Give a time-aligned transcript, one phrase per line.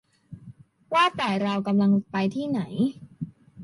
[0.93, 2.59] ว่าแต่เรากำลังไปทีไ่หน